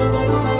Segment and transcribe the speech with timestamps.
[0.00, 0.59] Música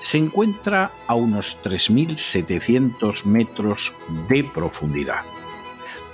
[0.00, 3.94] se encuentra a unos 3.700 metros
[4.28, 5.24] de profundidad.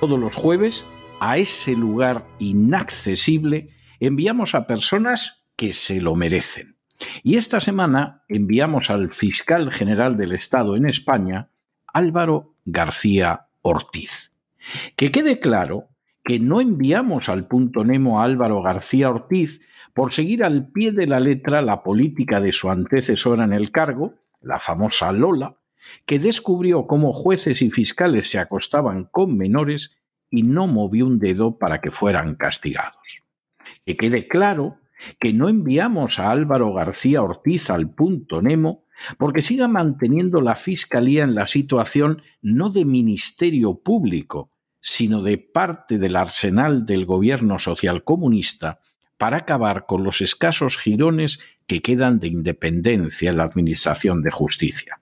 [0.00, 0.86] Todos los jueves,
[1.20, 6.76] a ese lugar inaccesible, enviamos a personas que se lo merecen.
[7.22, 11.50] Y esta semana enviamos al fiscal general del Estado en España,
[11.86, 14.32] Álvaro García Ortiz.
[14.96, 15.88] Que quede claro
[16.24, 19.60] que no enviamos al punto Nemo a Álvaro García Ortiz
[19.92, 24.14] por seguir al pie de la letra la política de su antecesora en el cargo,
[24.40, 25.58] la famosa Lola,
[26.06, 29.98] que descubrió cómo jueces y fiscales se acostaban con menores
[30.30, 33.22] y no movió un dedo para que fueran castigados.
[33.84, 34.78] Que quede claro
[35.20, 38.84] que no enviamos a Álvaro García Ortiz al punto Nemo
[39.18, 44.50] porque siga manteniendo la Fiscalía en la situación no de ministerio público,
[44.86, 48.80] sino de parte del arsenal del gobierno socialcomunista
[49.16, 55.00] para acabar con los escasos jirones que quedan de independencia en la Administración de Justicia.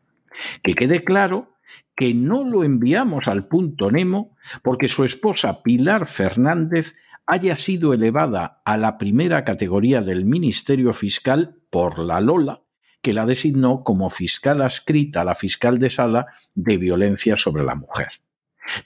[0.62, 1.56] Que quede claro
[1.96, 6.94] que no lo enviamos al punto Nemo porque su esposa Pilar Fernández
[7.26, 12.62] haya sido elevada a la primera categoría del Ministerio Fiscal por la Lola,
[13.00, 17.74] que la designó como fiscal adscrita a la fiscal de sala de violencia sobre la
[17.74, 18.22] mujer.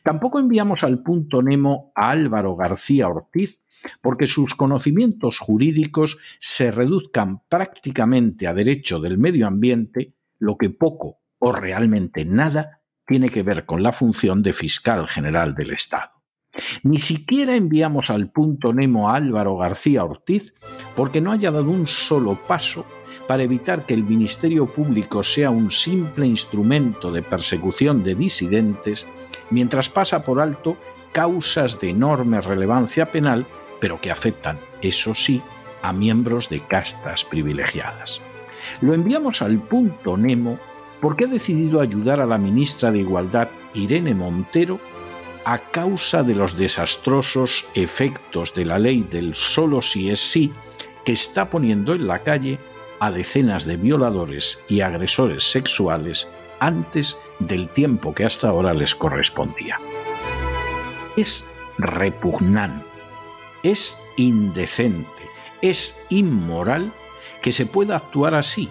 [0.02, 3.60] Tampoco enviamos al punto Nemo a Álvaro García Ortiz
[4.00, 11.20] porque sus conocimientos jurídicos se reduzcan prácticamente a derecho del medio ambiente, lo que poco
[11.38, 16.10] o realmente nada tiene que ver con la función de fiscal general del Estado.
[16.82, 20.54] Ni siquiera enviamos al punto Nemo a Álvaro García Ortiz
[20.94, 22.86] porque no haya dado un solo paso
[23.27, 29.06] para evitar que el Ministerio Público sea un simple instrumento de persecución de disidentes,
[29.50, 30.77] mientras pasa por alto
[31.12, 33.47] causas de enorme relevancia penal
[33.81, 35.43] pero que afectan, eso sí,
[35.82, 38.21] a miembros de castas privilegiadas.
[38.81, 40.59] Lo enviamos al punto Nemo
[41.00, 44.81] porque ha decidido ayudar a la ministra de Igualdad, Irene Montero,
[45.44, 50.53] a causa de los desastrosos efectos de la ley del solo si es sí
[51.04, 52.59] que está poniendo en la calle
[53.00, 56.28] a decenas de violadores y agresores sexuales
[56.60, 59.78] antes del tiempo que hasta ahora les correspondía.
[61.16, 61.46] Es
[61.78, 62.96] repugnante
[63.70, 65.28] es indecente,
[65.60, 66.92] es inmoral
[67.42, 68.70] que se pueda actuar así,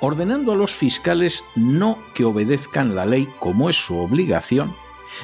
[0.00, 4.74] ordenando a los fiscales no que obedezcan la ley como es su obligación,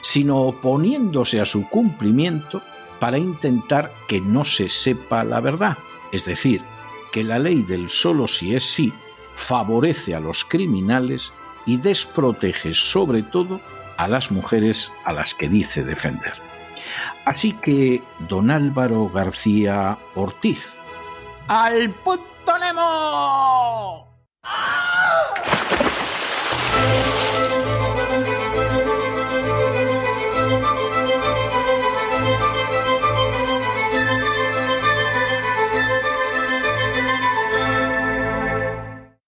[0.00, 2.62] sino oponiéndose a su cumplimiento
[2.98, 5.76] para intentar que no se sepa la verdad,
[6.12, 6.62] es decir,
[7.12, 8.92] que la ley del solo si es sí
[9.34, 11.32] favorece a los criminales
[11.66, 13.60] y desprotege sobre todo
[13.96, 16.34] a las mujeres a las que dice defender.
[17.24, 20.78] Así que, don Álvaro García Ortiz.
[21.48, 24.09] ¡Al punto Nemo!